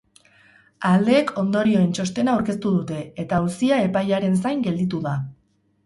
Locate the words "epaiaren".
3.91-4.43